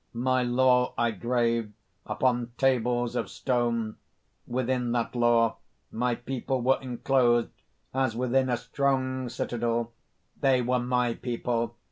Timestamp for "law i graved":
0.41-1.73